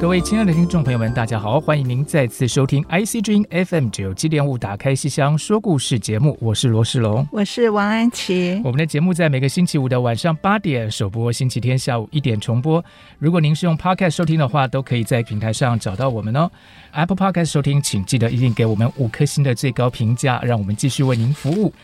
[0.00, 8.58] 各位亲爱的听众朋友们，大家好，欢迎您再次收听 IC 之音 FM 九七点五，打开西厢说故事节目，我是罗世龙，我是王安琪。
[8.64, 12.82] 我们的节目在每个星期五的晚上八点首播，星期天下午一点重播。
[13.18, 16.50] 如果您是用 Podcast 收听的话，都可以在平台上找到我们哦。
[16.92, 21.74] Apple Podcast 收听，请记得一定给我们五颗星的最高评价，让我们继续为您服务。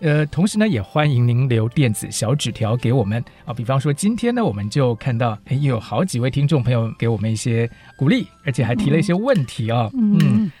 [0.00, 3.54] 呃，同时呢，也欢迎您留电子小纸条给我们啊。
[3.54, 9.88] 比方说，今天呢，我们就看到，哎，有好几位听众朋友给我们一些鼓励，而且还提了一些问题啊。
[9.94, 10.52] 嗯，嗯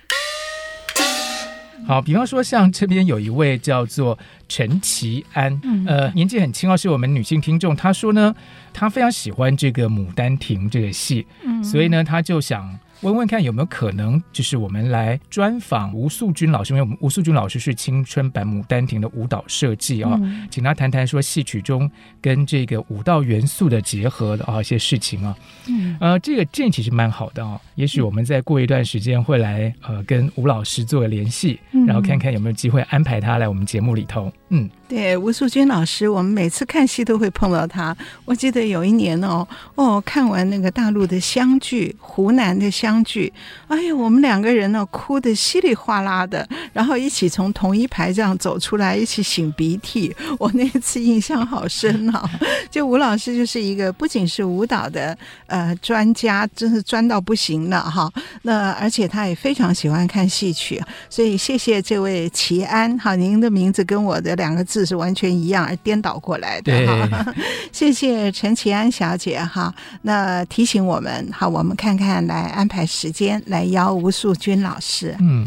[1.86, 7.76] 好，比方说，像这边有一位叫做陈其安，呃，年纪很轻哦，是我们女性听众。
[7.76, 8.34] 她说呢，
[8.72, 11.26] 她非常喜欢这个《牡丹亭》这个戏，
[11.62, 12.78] 所以呢，她就想。
[13.02, 25.36] 问问看有没有可能，就是我们来专访吴素君老师，因为我们吴素君老师是青春版《牡丹亭》的舞蹈设计啊，嗯、请他谈谈说戏曲中跟这个舞蹈元素的结合的啊一些事情啊。
[25.68, 34.32] 嗯，呃，这个建议其实蛮好的啊，也许我们再过一段时间会来呃跟吴老师做个联系，然后看看有没有机会安排他来我们节目里头。
[34.48, 34.68] 嗯。
[34.88, 37.96] 对，吴素君老师，我们每次看戏都会碰到他。
[38.24, 43.32] 我记得有一年哦，哦，看完那个大陆的湘剧，湖南的湘剧，
[43.68, 50.14] 哎呀，我们两个人呢哭得稀里哗啦的，然后一起从同一排这样走出来，一起擤鼻涕。
[50.38, 52.26] 我那次印象好深啊！
[52.70, 58.10] 就吴老师就是一个不仅是舞蹈的呃专家，真是专到不行了哈。
[58.42, 64.84] 那而且他也非常喜欢看戏曲，所以谢谢这位齐安哈，您的名字跟我的两个字。
[64.84, 67.34] 是完全一样而颠倒过来的哈，
[67.72, 69.74] 谢谢陈其安小姐哈。
[70.02, 75.16] 那提醒我们好，我们看看来安排时间来邀吴素君老师。
[75.20, 75.46] 嗯，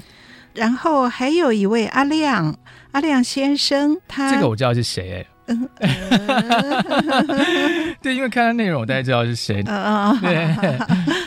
[0.54, 2.58] 然后还有一位阿亮，
[2.92, 5.28] 阿亮先生，他这个我知道是谁。
[8.02, 9.62] 对，因为看到内容，我大概知道是谁。
[9.66, 10.56] 嗯对，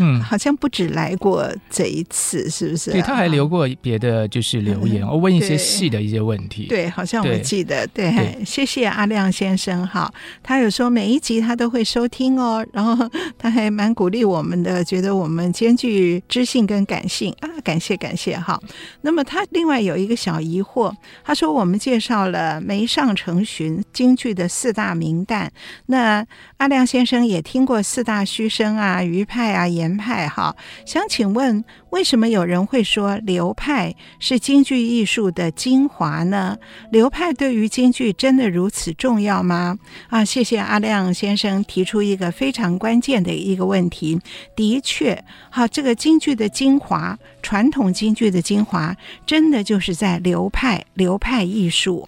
[0.01, 6.67] 嗯，好像不止来过这一次，是不是、对，他还留过别的，就是留言，我、问一些细的一些问题。
[6.69, 7.87] 对，好像我记得。
[7.89, 10.11] 对，谢谢阿亮先生哈，
[10.43, 18.59] 他有说每一集他都会收听哦，然后他还蛮鼓励我们的，觉得我们兼具知性跟感性啊，感谢感谢哈。
[19.03, 20.95] 那么他另外有一个小疑惑，
[21.25, 24.12] 他说我们介绍了梅上成巡经。
[24.13, 25.49] 京剧的四大名旦，
[25.87, 26.27] 那
[26.59, 30.55] 阿亮先生也听过四大须生啊、余派啊、严派哈。
[30.85, 36.59] 想请问，为什么有人会说流派是京剧艺术的精华呢？
[36.91, 39.79] 流派对于京剧真的如此重要吗？
[40.11, 44.21] 啊，谢谢阿亮先生提出一个非常关键的一个问题。
[44.55, 52.07] 的确，好，这个京剧的精华，传统京剧的精华，真的就是在流派，流派艺术。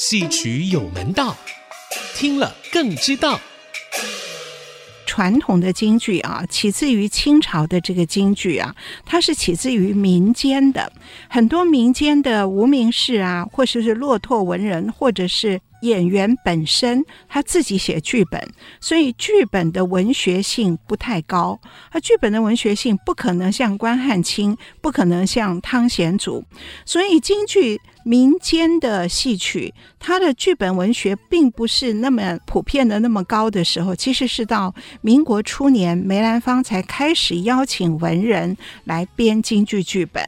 [0.00, 1.36] 戏曲有门道，
[2.14, 3.40] 听了更知道。
[5.04, 8.72] 传统的京剧啊，起自于清朝的这个京剧啊，
[9.04, 10.92] 它是起自于民间的，
[11.28, 15.60] 很多民间的无名氏啊，或者是落拓文人，或者是。
[15.82, 18.42] 演员本身他自己写剧本，
[18.80, 21.58] 所以剧本的文学性不太高。
[21.90, 26.44] 而剧本的文学性不可能像关汉卿，不可能像汤显祖。
[26.84, 40.26] 所以京剧民间的戏曲，它的剧本文学并不是那么普遍的那么高的时候，其实是到民国初年，梅兰芳才开始邀请文人来编京剧剧本。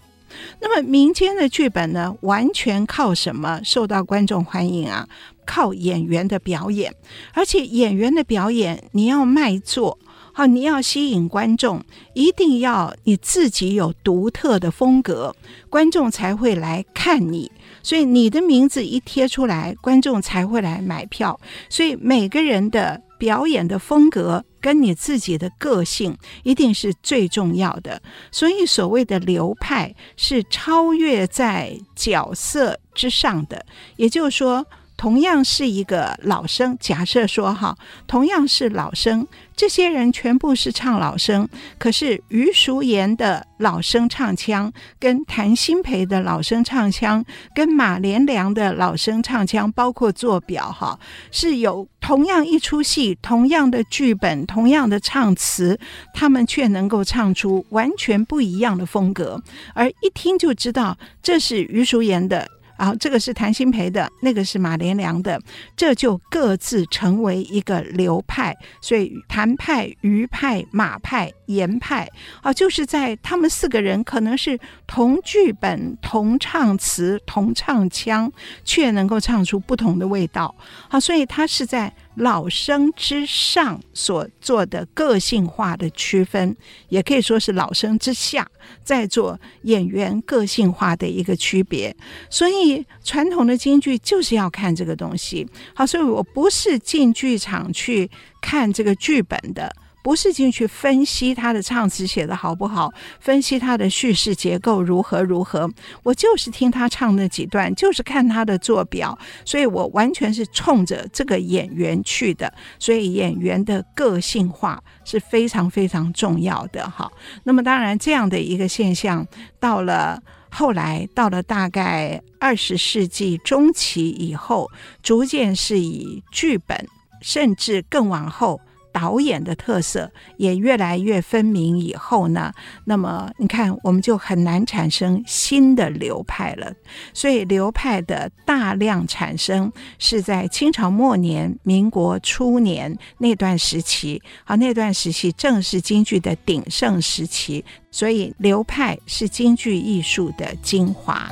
[0.61, 5.09] 那么民间的剧本呢，完全靠什么受到观众欢迎啊？
[5.47, 6.95] 靠演员的表演，
[7.33, 9.99] 而且演员的表演你要卖座，
[10.33, 11.83] 好，你要吸引观众，
[12.15, 15.35] 一定要你自己有独特的风格，
[15.69, 17.51] 观众才会来看你。
[17.83, 21.41] 所以你的名字一贴出来，观众才会来买票。
[21.69, 28.03] 所以每个人的表演的风格跟你自己的个性一定是最重要的。
[28.33, 33.65] 所以所谓的流派是超越在角色之上的，
[33.97, 34.67] 也就是说。
[35.01, 37.75] 同样是一个老生，假设说哈，
[38.07, 39.27] 同样是老生，
[39.57, 41.49] 这些人全部是唱老生，
[41.79, 47.25] 可是余淑妍的老生唱腔，跟谭鑫培的老生唱腔，
[47.55, 51.01] 跟马连良的老生唱腔，包括做表哈，
[51.31, 55.81] 是有同样一出戏，同样的剧本，同样的唱词，
[56.13, 59.43] 他们却能够唱出完全不一样的风格，
[59.73, 62.47] 而一听就知道这是余淑妍的。
[62.81, 65.39] 然后这个是谭鑫培的，那个是马连良的，
[65.77, 68.57] 这就各自成为一个流派。
[68.81, 72.09] 所以谭派、余派、马派、严派
[72.41, 78.33] 啊，就是在他们四个人可能是同剧本、同唱词、同唱腔，
[78.65, 80.55] 却能够唱出不同的味道。
[80.89, 81.93] 好，所以他是在。
[82.17, 86.57] 老生之上所做的个性化的区分，
[86.89, 88.47] 也可以说是老生之下
[88.83, 91.97] 在做演员个性化的一个区别。
[92.29, 95.47] 所以传统的京剧就是要看这个东西。
[95.75, 98.11] 好，所以我不是进剧场去
[98.41, 99.75] 看这个剧本的。
[100.03, 105.71] 不是进去分析他的唱词写得好不好，分析他的叙事结构如何如何，
[106.03, 117.11] 我就是听他唱那几段，就是看他的做表，所以我完全是冲着这个演员去的，所以演员的个性化是非常非常重要的哈。
[117.45, 119.27] 那么当然这样的一个现象，
[119.59, 124.71] 到了后来，到了大概二十世纪中期以后，
[125.03, 126.89] 逐渐是以剧本，
[127.21, 128.61] 甚至更往后。
[128.93, 132.53] 导演的特色也越来越分明以后呢，
[132.85, 136.73] 那么你看，我们就很难产生新的流派了。
[137.13, 144.23] 所以流派的大量产生是在清朝末年、民国初年那段时期。
[144.45, 151.31] 好，那段时期正是京剧的鼎盛时期，所以流派是京剧艺术的精华。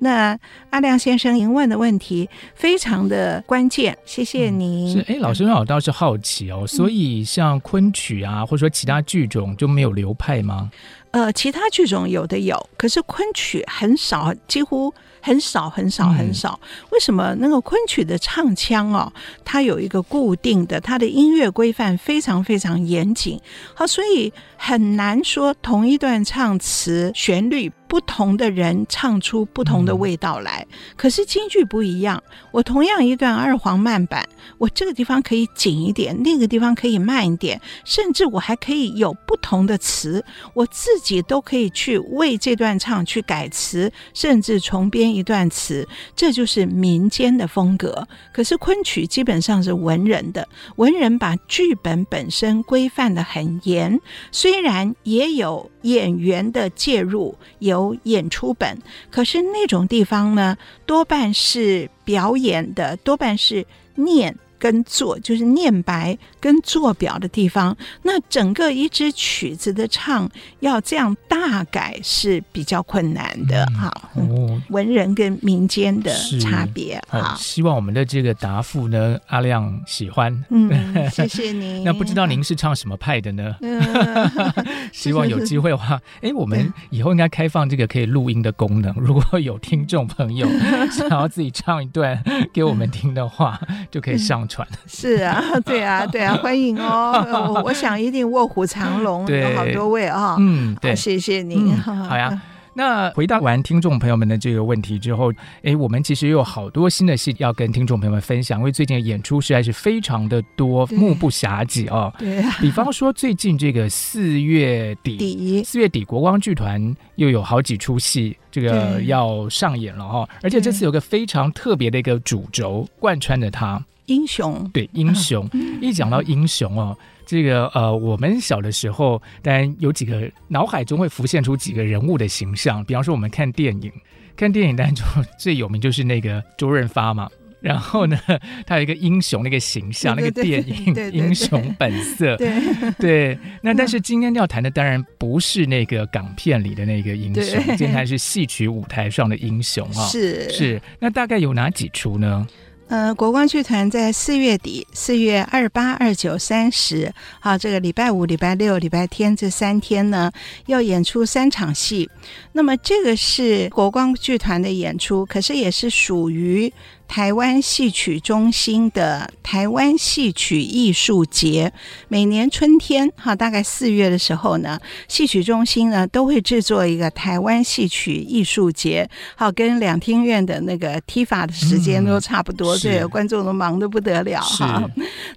[0.00, 0.36] 那
[0.70, 4.90] 阿亮先生，您问的问题非常的关键，谢谢您。
[4.90, 10.70] 是，哎，老师，我倒是好奇哦，所以像昆曲啊，或者说其他剧种就没有流派吗？
[11.12, 16.58] 呃，其他剧种有的有，可是昆曲很少，几乎很少，很少，很少。
[16.90, 17.34] 为什么？
[17.38, 19.12] 那个昆曲的唱腔哦，
[19.44, 23.40] 它有一个固定的，它的音乐规范非常非常严谨，
[23.74, 27.70] 好，所以很难说同一段唱词旋律。
[27.90, 30.64] 不同的人唱出不同的味道来，
[30.96, 32.22] 可是京剧不一样。
[32.52, 34.24] 我同样一段二黄慢板，
[34.58, 40.24] 我这个地方可以紧一点，那个地方可以慢一点，甚至我还可以有不同的词，
[40.54, 48.06] 我自己都可以去为这段唱去改词，甚至重编一段词，这就是民间的风格。
[48.32, 58.78] 可是昆曲基本上是文人的，文人把剧本本身规范得很严，虽然也有演员的介入，有演出本，
[59.10, 64.36] 可是那种地方呢，多半是表演的，多半是念。
[64.60, 70.28] 跟做就是念白跟做表的地方，那整个一支曲子的唱
[70.60, 73.92] 要这样大改是比较困难的哈。
[74.14, 77.34] 哦，文人跟民间的差别哈。
[77.38, 80.44] 希望我们的这个答复呢，阿亮喜欢。
[80.50, 80.70] 嗯，
[81.10, 81.82] 谢谢您。
[81.84, 83.54] 那不知道您是唱什么派的呢？
[84.92, 88.92] 希望有机会的话，哎，我们以后应该开放这个可以录音的功能。
[88.94, 90.48] 如果有听众朋友
[90.90, 92.22] 想要自己唱一段
[92.52, 93.60] 给我们听的话，
[93.90, 94.66] 就可以上传。
[94.86, 97.52] 是啊，对啊，对啊，欢迎哦！
[97.54, 100.36] 我 我想一定卧虎藏龙，有好多位啊、哦。
[100.38, 101.96] 嗯，对，谢谢您、嗯。
[102.04, 102.40] 好呀，
[102.72, 105.32] 那回答完听众朋友们的这个问题之后，
[105.62, 112.12] 哎，我们其实有好多新的戏要跟听众朋友们分享，因为最近的演出实在是非常的多，目不暇给哦。
[112.16, 123.82] 对啊，比方说最近这个四月底，四月底国光剧团又有好几出戏，这个要上演了哈、哦，而且这次有个非常特别的一个主轴贯穿着它。
[124.10, 125.48] 英雄对英雄，
[125.80, 132.84] 一讲到英雄哦，这个呃，我们小的时候，当然有几个脑海中会浮现出几个人物的形象。
[132.84, 133.92] 比方说，我们看电影，
[134.36, 135.06] 看电影当中
[135.38, 137.30] 最有名就是那个周润发嘛。
[137.60, 138.18] 然后呢，
[138.66, 142.34] 他有一个英雄那个形象，那个电影《英雄本色》。
[142.36, 142.50] 对
[142.98, 150.06] 对，那但是今天要谈的当然不是那个港片里的那个英雄，今天是戏曲舞台上的英雄啊。
[150.06, 152.46] 是是，那大概有哪几出呢？
[152.90, 160.32] 呃，国光剧团在四月底，四月二八、二九、三十，好，这个礼拜五、礼拜六、礼拜天这三天呢，
[160.66, 162.10] 要演出三场戏。
[162.50, 166.72] 那么这个是国光剧团的演出，可是也是属于
[167.10, 171.72] 台湾戏曲中心的台湾戏曲艺术节，
[172.06, 184.88] 每年春天哈，大概四月的时候呢，戏曲中心呢都会制作一个台湾戏曲艺术节，好，跟两厅院的那个踢法的时间都差不多，嗯、所以观众都忙得不得了哈。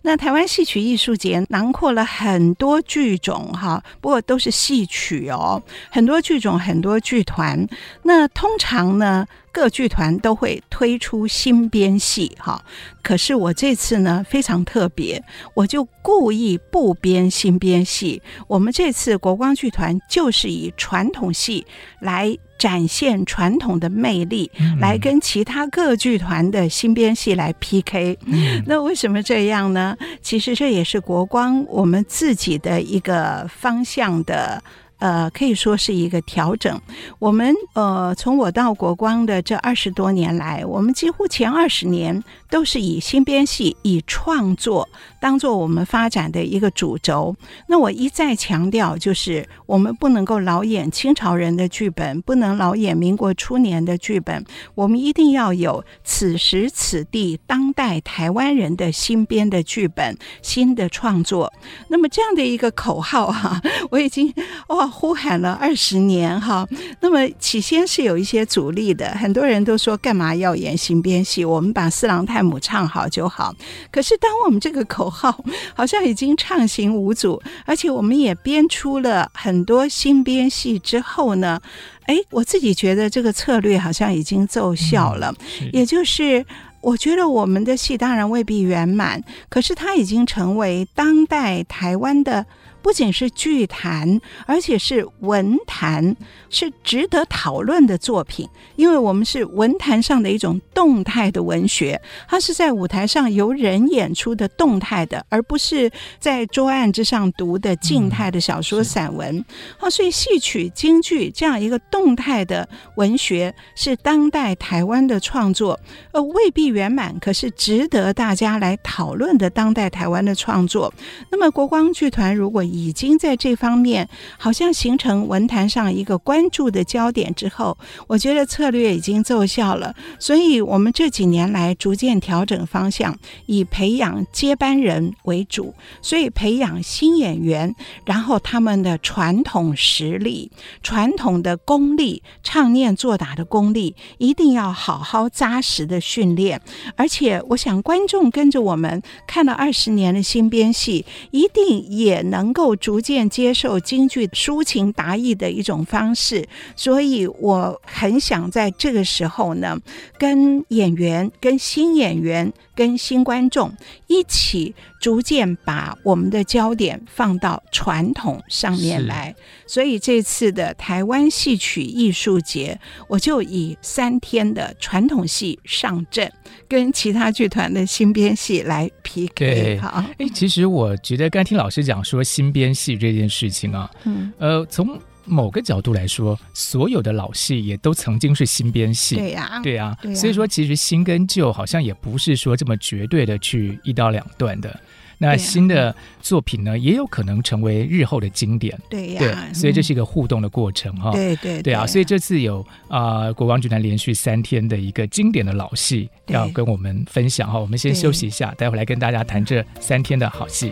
[0.04, 7.68] 那台湾戏曲艺术节囊括了很多剧种哈，不过都是戏曲哦，很多剧种，很多剧团。
[8.04, 12.62] 那通常呢，各剧团都会推出新编戏，哈。
[13.04, 18.22] 可是我这次呢非常特别，我就故意不编新编戏。
[18.48, 21.66] 我们这次国光剧团就是以传统戏
[22.00, 28.18] 来展现传统的魅力，嗯、来跟其他各剧团的新编戏来 PK。
[28.26, 29.96] 嗯、那为什么这样呢？
[30.22, 34.64] 其实这也是国光我们自己的一个方向的。
[35.04, 36.80] 呃，可以说是一个调整。
[37.20, 44.88] 我们呃，从我到国光的这二十多年来，我们几乎前二十年都是以新编戏、以创作
[45.24, 47.34] 当做我们发展的一个主轴。
[47.70, 54.44] 那我一再强调，就是我们不能够老演清朝人的剧本，不能老演民国初年的剧本，
[54.76, 61.54] 我们一定要有此时此地当代台湾人的新编的剧本、新的创作。
[61.88, 64.34] 那么这样的一个口号哈、 我已经
[64.68, 64.90] 哇。
[65.04, 66.68] 呼喊了二十年哈，
[67.02, 71.44] 那么起先是有一些阻力的，很多人都说干嘛要演新编戏？
[71.44, 73.54] 我们把四郎探母唱好就好。
[73.92, 81.62] 可是当我们这个口号 好像已经畅行无阻，而且我们也编出了很多新编戏之后呢，
[82.08, 86.46] 哎，我自己觉得这个策略好像已经奏效了，嗯、也就是
[86.82, 92.46] 我觉得我们的戏当然未必圆满，可是它已经成为当代台湾的。
[92.84, 96.16] 不仅是剧坛，而且是文坛，
[96.50, 98.48] 是值得讨论的作品。
[98.76, 109.40] 因为我们是文坛上的一种动态的文学，它是在舞台上由人演出的动态的，而不是在桌案之上读的静态的小说散文。
[109.80, 115.80] 啊、嗯，所以戏曲、京剧这样一个动态的文学，是当代台湾的创作，
[116.12, 120.94] 呃，未必圆满，可是值得大家来讨论的当代台湾的创作。
[121.32, 127.78] 那么国光剧团如果已经在这方面好像形成文坛上一个关注的焦点之后，
[128.08, 129.94] 我觉得策略已经奏效了。
[130.18, 133.16] 所以，我们这几年来逐渐调整方向，
[133.46, 135.76] 以培养接班人为主。
[136.02, 137.76] 所以，培养新演员，
[138.06, 140.52] 然后他们的传统实力、
[140.82, 146.60] 传统的功力、唱念做打的功力，一定要好好扎实的训练。
[146.96, 152.63] 而且，我想观众跟着我们看了二十年的新编戏，一定也能够。
[152.76, 159.78] 逐渐接受京剧抒情达意的一种方式，所以我很想在这个时候呢，
[160.18, 163.72] 跟演员、跟新演员、跟新观众
[164.08, 169.36] 一起，逐渐把我们的焦点放到传统上面来。
[169.74, 176.32] 所以这次的台湾戏曲艺术节，我就以三天的传统戏上阵，
[176.68, 179.34] 跟其他剧团的新编戏来 PK。
[179.34, 180.06] 对，好。
[180.20, 189.16] 哎，其实我觉得刚听老师讲说新编戏这件事情啊，嗯，呃，从某个角度来说，所有的老戏也都曾经是新编戏。
[189.16, 189.98] 对呀，对呀。
[190.14, 194.80] 所以说，其实新跟旧好像也不是说这么绝对的去一刀两断的。
[195.24, 198.78] 那新的作品呢，也有可能成为日后的经典。
[198.90, 201.12] 对呀，对，所以这是一个互动的过程哈。
[201.12, 207.58] 对对对啊，所以这次有啊、呃，国王剧团连续三天的一个经典的老戏要跟我们分享哈。
[207.58, 210.72] 我们先休息一下，待会来跟大家谈这三天的好戏。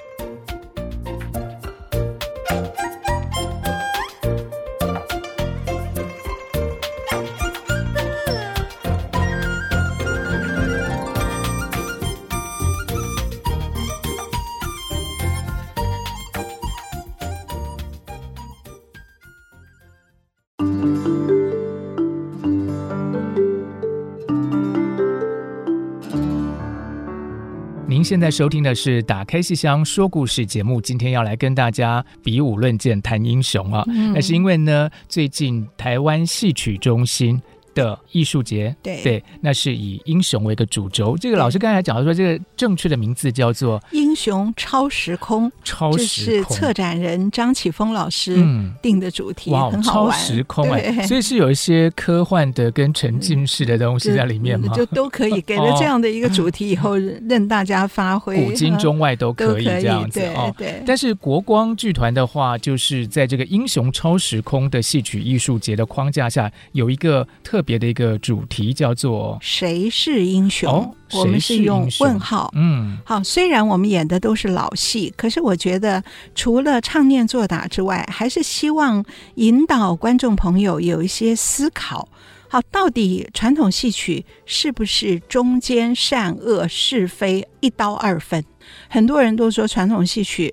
[28.12, 33.86] 现在收听的是《打开戏箱说故事》节目，今天要来跟大家比武论剑谈英雄啊！
[33.88, 37.42] 那、嗯、是因为呢，最近台湾戏曲中心。
[37.74, 41.16] 的艺术节，对对，那是以英雄为一个主轴。
[41.18, 48.36] 这个老师刚才讲到说，这个正确的名字叫做《英雄超时空》，超时空，是策展人张启峰老师
[48.82, 54.74] 定的主题，嗯、哇，很好玩，超时空哎，所以是有一些科幻的跟沉浸式的东西在里面吗？
[54.76, 60.54] 就都可以 给了这样的一个主题以后，任大家发挥，古今中外都可以这样子哦。
[60.58, 67.61] 对，但是国光剧团的话，就是在这个英雄超时空的戏曲艺术节的框架下，有一个特。
[67.62, 70.68] 特别的一个主题，叫做“谁是英雄”
[71.14, 71.20] 哦。
[71.20, 72.52] 我们是用问号。
[72.56, 76.04] 嗯，好，虽然我们演的都是老戏，可是我觉得
[76.34, 82.10] 除了唱念做打之外，还是希望引导观众朋友有一些思考。
[82.50, 88.44] 好，到底传统戏曲是不是中间善恶是非一刀二分？
[88.90, 90.52] 很多人都说传统戏曲。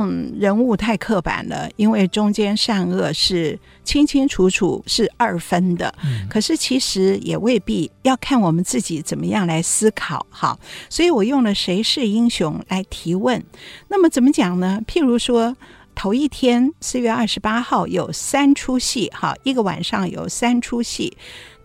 [0.00, 5.94] 嗯，人物太刻板了，因为中间善恶是清清楚楚是二分的。
[6.04, 10.26] 嗯，可是其实也未必要看我们自己怎么样来思考。
[10.30, 13.42] 好，所以我用了“谁是英雄”来提问。
[13.88, 14.80] 那么怎么讲呢？
[14.86, 15.56] 譬如说。
[15.92, 21.14] 头一天，四月二十八号有三出戏，哈，一个晚上有三出戏。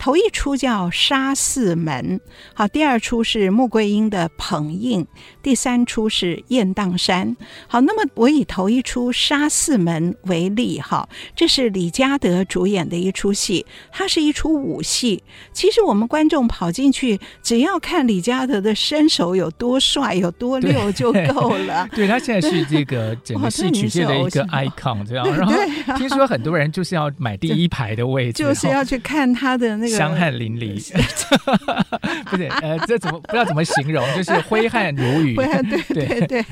[0.05, 2.19] 头一出叫《杀四门》，
[2.53, 5.01] 好，第二出是穆桂英的《捧印》，
[5.41, 7.35] 第三出是《雁荡山》。
[7.65, 15.23] 好，那么我以头一出《杀四门》为例，哈，这是李嘉德主演的一出戏，它是一出武戏。
[15.51, 21.89] 其实我们观众跑进去，只要看李嘉德的身手有多帅、有多溜就够了。
[21.97, 25.25] 对，他现在是这个 整个戏曲界的一个 icon，这样。
[25.35, 30.75] 然后听说很多人就是要买第一排的位置，就是要去看他的那个香汗淋漓。
[32.29, 34.05] 不是，呃，这怎么不知道怎么形容？
[34.15, 35.35] 就是挥汗如雨。
[35.37, 36.45] 挥汗，对对对。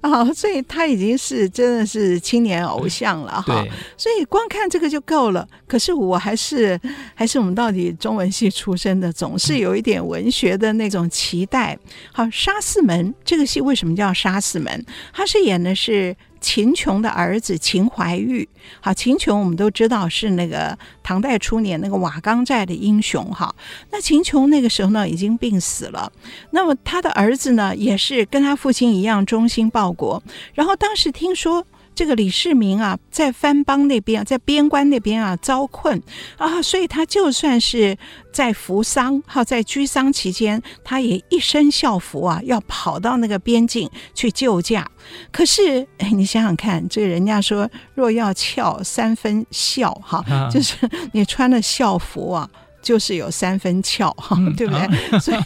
[0.00, 3.64] 啊，所以他已经是真的是青年偶像了哈。
[3.96, 5.46] 所以光看这个就够了。
[5.66, 6.78] 可是我还是
[7.14, 11.78] 还是我们到底中文系出身的，总是有一点文学的那种期待。
[12.12, 14.72] 好，《杀四门》这个戏为什么叫《杀四门》？
[15.12, 16.14] 他是演的是。
[16.42, 18.46] 秦琼的儿子秦怀玉，
[18.80, 23.54] 好，秦琼我们都知道是那个唐代初年那个瓦岗寨的英雄哈。
[23.90, 26.12] 那秦琼那个时候呢已经病死了，
[26.50, 30.22] 那么他的儿子呢也是跟他父亲一样忠心报国。
[30.52, 31.64] 然后当时听说。
[31.94, 36.02] 这个李世民啊，在藩邦那边，在边关那边啊遭困
[36.36, 37.96] 啊，所以他就算是
[38.32, 44.88] 在服丧，哈在居丧期间，他也一身孝服啊，要跑到那个边境去救驾。
[45.30, 50.76] 可是，哎，你想想看，这个人家说，若要俏三分孝，哈，就是
[51.12, 52.48] 你穿了孝服啊。
[52.82, 54.88] 就是有三分俏 哈，对不对？
[55.12, 55.40] 嗯、 所以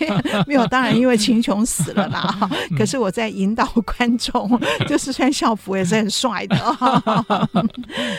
[0.47, 2.21] 没有，当然因为秦琼死了啦。
[2.21, 6.57] 哈、 嗯，可是我在引导观众，就是穿校服也是很帅的。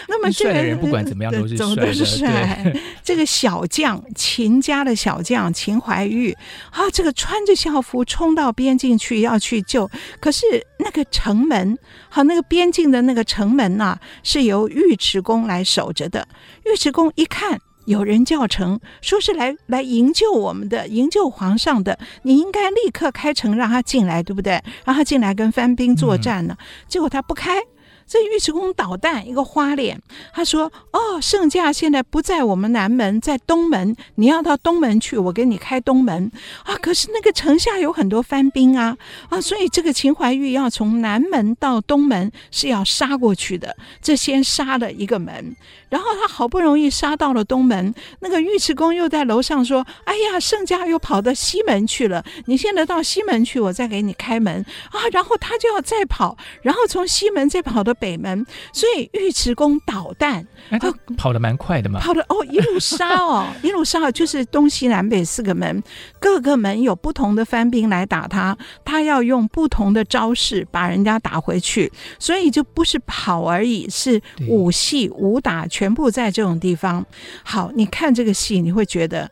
[0.08, 2.74] 那么这个人不管怎么样都是帅，都是帅。
[3.04, 6.32] 这个小将秦家的小将秦怀玉
[6.72, 10.46] 啊，这个穿着校服冲到边境去要去救，可是
[10.80, 11.78] 那个城门
[12.10, 16.28] 和那个边境的那个城门呐、啊，是由尉迟恭来守着的。
[16.66, 17.60] 尉迟恭一看。
[17.88, 24.62] 有人叫城，说是来来营救我们的，营救皇上的，你应该立刻开城让他进来，对不对？
[24.84, 26.58] 让他进来跟番兵作战呢。
[26.90, 27.62] 结果他不开。
[28.08, 30.02] 这尉迟恭捣蛋，一个花脸，
[30.34, 33.94] 他说：“哦，圣驾现在不在我们南门，在东门。
[34.16, 36.32] 你要到东门去，我给你开东门
[36.64, 36.76] 啊。
[36.78, 43.76] 可是那个城下有很多番兵啊啊，所以这个秦怀玉要从南门到东门是要杀过去的。
[44.02, 45.58] 这先杀了一个门，
[45.90, 52.24] 然后他好不容易杀到了东门，那个尉迟恭又在楼上说：‘哎呀，圣驾又跑到西门去了。
[52.46, 57.97] 你现在到西门去，我再给你开门啊。’然后他就要再跑，然后从西门再跑到。
[58.00, 65.82] 北门，所以尉迟恭导弹，哎，他跑得蛮快的嘛，跑得哦，一路杀哦， 一路杀，就是东西南北四个门，
[66.20, 77.06] 各个门有不同的番兵来打他，他要用不同的招式把人家打回去，所以就不是跑而已，是武戏武打全部在这种地方。
[77.44, 79.30] 好，你看这个戏，你会觉得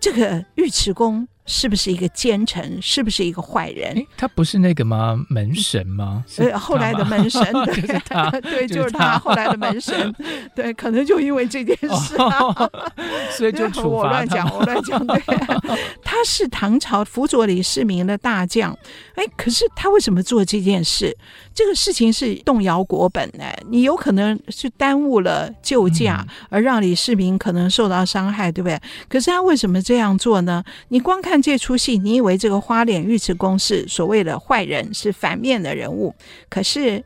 [0.00, 1.26] 这个尉迟恭。
[1.46, 2.80] 是不是一个奸臣？
[2.80, 4.06] 是不是一个坏人？
[4.16, 5.18] 他不是那个吗？
[5.28, 6.24] 门神吗？
[6.38, 10.14] 呃，后来的门神， 对，就是他， 对，就是他，后来的门神，
[10.56, 12.70] 对，可能就因为这件事，啊，
[13.36, 15.22] 所以就处罚我乱讲，我乱讲，对，
[16.02, 18.76] 他是唐朝辅佐李世民的大将，
[19.16, 21.16] 哎，可是他为什么做这件事？
[21.54, 28.80] 这个事情是动摇国本哎，你有可能是耽误了救驾，而让李世民可能受到伤害，对不对？
[29.10, 30.64] 可是他为什么这样做呢？
[30.88, 31.34] 你光看。
[31.34, 36.14] 看这出戏，你以为这个花脸尉迟恭是所谓的坏人，是反面的人物。
[36.48, 37.02] 可是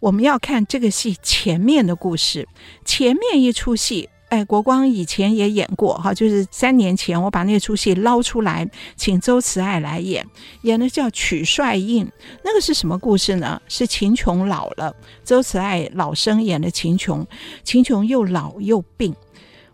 [0.00, 2.46] 我们要看这个戏前面的故事。
[2.84, 10.24] 前面一出戏，哎，国光以前也演过哈，就是三年前我把那出戏捞出来，请周慈爱来演，
[10.62, 12.06] 演的叫《曲帅印》。
[12.44, 13.60] 那个是什么故事呢？
[13.68, 17.26] 是秦琼老了，周慈爱老生演的秦琼，
[17.64, 19.14] 秦琼又老又病。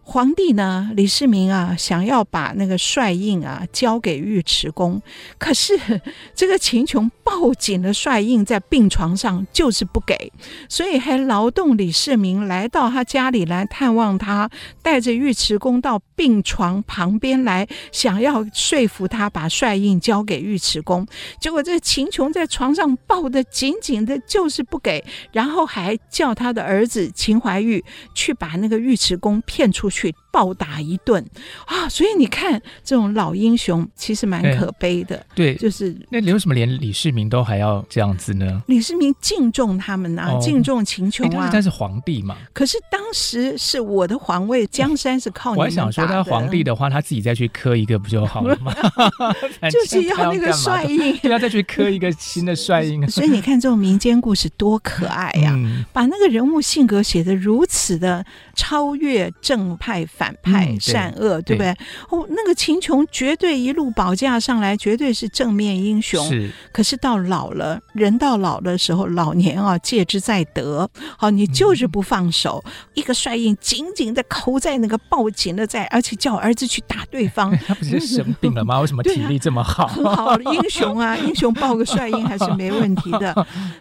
[0.08, 5.02] 皇帝呢，李世民啊，想要把那个帅印啊交给尉迟恭，
[5.36, 5.76] 可是
[6.32, 10.32] 这个秦琼抱紧了帅印在病床上，就是不给，
[10.68, 14.48] 所以还劳动李世民来到他家里来探望他，
[14.80, 21.04] 带着尉迟恭到病床旁边来，想要说服他把帅印交给尉迟恭。
[21.40, 30.14] 结果这秦琼在床上抱得紧紧的，就是不给，然后还叫他的儿子秦怀玉去把那个尉迟恭骗出去。
[30.36, 31.24] 暴打一顿
[31.64, 31.88] 啊！
[31.88, 35.24] 所以你看，这种老英雄其实蛮可悲的。
[35.34, 38.62] 对，就是那为什么连李世民都还要这样子呢？
[38.66, 41.48] 李世民敬重他们啊，哦、敬重秦琼啊。
[41.50, 42.36] 他是皇帝嘛？
[42.52, 45.58] 可是当时是我的皇位，江山是靠你。
[45.58, 48.74] 我还想说，他皇帝的话，他自己再去磕一个不就好了吗？
[49.72, 53.08] 就是要那个帅印， 要再去磕一个新的帅印。
[53.08, 55.54] 所以你看，这种民间故事多可爱呀、啊！
[55.56, 58.22] 嗯、把那个人物性格写的如此的
[58.56, 60.16] 超越正派反。
[60.16, 61.70] 反派善恶，嗯、对，对不对？
[62.08, 66.26] 哦，那个秦琼绝对一路保驾上来，绝对是正面英雄。
[66.26, 70.88] 是，可是到老了，人到老的时候，老年啊，戒之在得。
[71.18, 77.56] 好，你就是不放手，嗯、一个帅印紧紧的扣在那个抱紧的在，而且叫儿子去打对方。
[77.68, 78.80] 他不是生病了吗？
[78.80, 79.84] 为什么体力这么好？
[79.84, 83.32] 啊、很好，英雄啊， 英雄抱个帅印还是没问题的。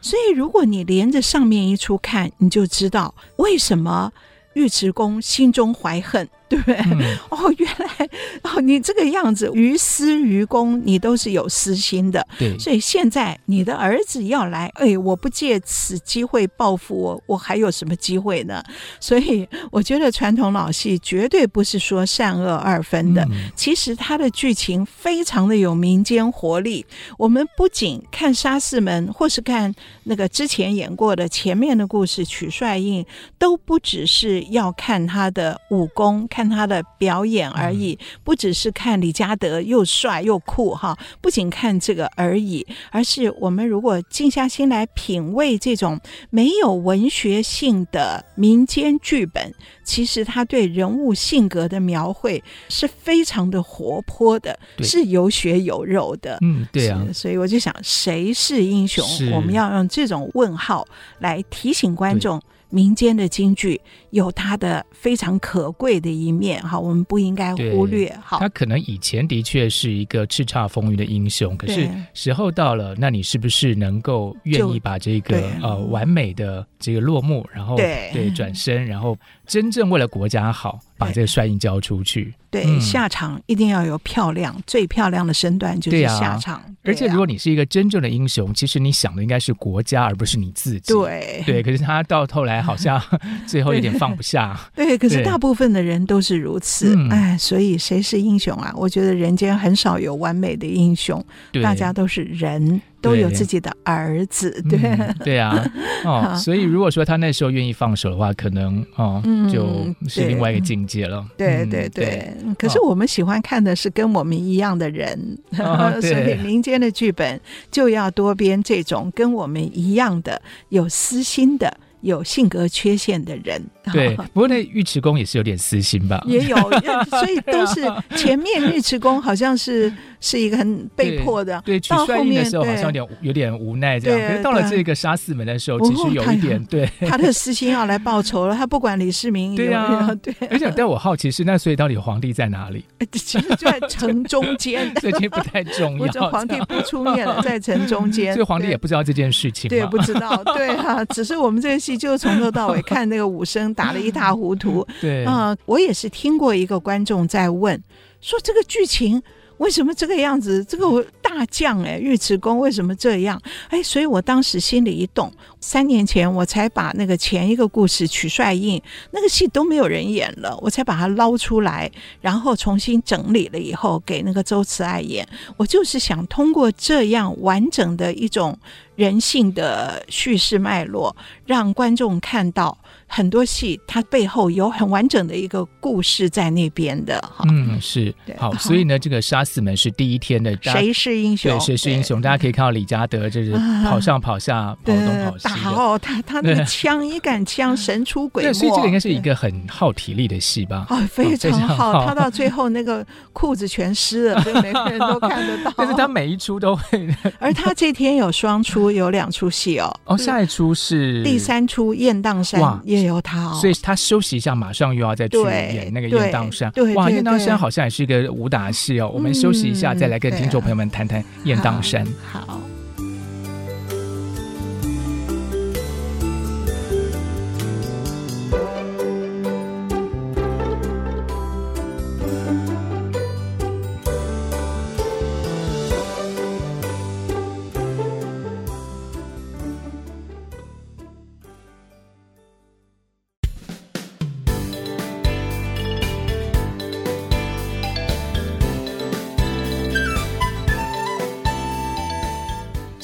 [0.01, 4.11] 所以，如果你连着上面一出看，你就知道为什么。
[4.56, 6.28] 尉迟恭心中怀恨。
[6.47, 6.75] 对不对？
[6.86, 8.10] 嗯、 哦，原来
[8.43, 12.25] 哦，你这个样子于私于公，你都是有私心的。
[12.38, 18.63] 对，所以现在你的儿子要来，哎，我不借此机会报复我，我还有什么机会呢？
[18.99, 26.86] 所以我觉得传统老戏绝对不是说善恶二分的，嗯、其实它的剧情非常的有民间活力。
[27.17, 33.03] 我们不仅看《沙四门》，或是看那个之前演过的前面的故事《曲帅印》，
[33.39, 36.27] 都不只是要看他的武功。
[36.29, 49.53] 看他的表演而已，不只是看李嘉德又帅又酷哈，不仅看这个而已，而是我们如果静下心来品味这种没有文学性的民间剧本，
[49.84, 56.38] 其实他对人物性格的描绘是非常的活泼的，是有血有肉的。
[56.41, 59.05] 嗯，对啊，所以我就想，谁是英雄？
[59.34, 60.88] 我们要用这种问号
[61.19, 62.41] 来提醒观众。
[62.69, 68.08] 民间的京剧有它的非常可贵的一面，哈，我们不应该忽略。
[68.23, 78.12] 哈，他可能以前的确是一个叱咤风云的英雄，可是时候到了，那你是不是能够愿意把这个呃完美的这个落幕，然后对。
[78.13, 82.34] 对转身，然后真正为了国家好，把这个帅印交出去？
[82.49, 86.63] 对，嗯、下场一定要有漂亮，最漂亮的身段就是下场。
[86.84, 90.93] 而且，如果你是一个真正的英雄，其实你想的应该是国家，而不是你自己。
[90.93, 93.01] 对对，可是他到头来好像
[93.45, 94.58] 最后一点放不下。
[94.73, 96.95] 对，对，可是大部分的人都是如此。
[97.10, 98.71] 哎，所以谁是英雄啊？
[98.75, 102.81] 我觉得人间很少有完美的英雄，对大家都是人。
[103.06, 105.72] 都有自己的儿子，对对，嗯、对啊，
[106.04, 109.65] 哦， 所以如果说他那时候愿意放手的话，可能哦，嗯、就
[110.08, 111.26] 是另外一个境界了。
[111.38, 111.65] 对。
[111.65, 112.34] 对对，对。
[112.58, 117.39] 可是我们喜欢看的是跟我们一样的人，哦、 所以民间的剧本
[117.72, 121.76] 就要多编这种跟我们一样的有私心的。
[122.02, 123.60] 有性格缺陷的人，
[123.93, 126.56] 对，不过那尉迟恭也是有点私心吧，也有，
[127.10, 127.82] 所以都是
[128.17, 136.89] 前面尉迟恭好像是 是一个很被迫的，对，到后面的时候好像有点有点无奈这样，可是到了这个杀四门的时候，其实有一点对。
[137.02, 142.86] 他的私心要来报仇了，他不管李世民，对啊，对，而且但我好奇是那所以到底皇帝在哪里？
[143.12, 151.95] 其实就在城中间，这些不太重要，这皇帝不出面了，在城中间，所以皇帝也不知道这件事情，对，不知道，对啊，只是我们这个戏。
[151.95, 154.83] 就从头到尾看那个武生打得一塌糊涂。
[154.99, 157.79] 对啊、呃，我也是听过一个观众在问，
[158.21, 159.21] 说这个剧情
[159.57, 160.63] 为什么这个样子？
[160.65, 163.39] 这个大将哎，尉迟恭为什么这样？
[163.69, 165.31] 哎，所以我当时心里一动。
[165.65, 175.28] 三年前我才把那个前一个故事曲帅印那个戏都没有人演了，我才把它捞出来，然后重新整理了以后给那个周慈爱演。
[175.58, 178.56] 我就是想通过这样完整的一种。
[178.95, 181.13] 人性的叙事脉络，
[181.45, 187.21] 让观众看到很多戏，它背后有很完整的一个故事在那边的。
[187.45, 191.51] 嗯，是好， 所以呢，这个杀死门是第一天的谁是英雄？
[191.51, 192.21] 对，谁是英雄？
[192.21, 193.51] 大家可以看到李嘉德就是
[193.84, 195.55] 跑上跑下，跑东跑西的。
[195.63, 198.54] 哦，他他那个枪一杆枪神出鬼没。
[198.54, 200.88] 所以这个应该是一个很耗体力的戏吧？
[200.89, 202.06] 哦，非常好。
[202.06, 205.74] 他到最后那个裤子全湿了，所以每个人都看得到。
[205.78, 207.08] 但是他每一出都会。
[207.39, 208.86] 而他这天有双出。
[208.96, 216.72] 有两出戏哦，哦，下一出是第第三出雁荡山也有他，哦，所以他休息一下，马上又要再去演那个雁荡山。
[216.72, 219.12] 对，哇，雁荡山好像也是一个武打戏哦。
[219.13, 222.06] 我们休息一下，再来跟听众朋友们谈谈雁荡山。
[222.32, 222.62] 好。